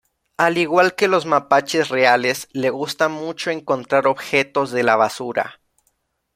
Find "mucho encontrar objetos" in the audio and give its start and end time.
3.07-4.71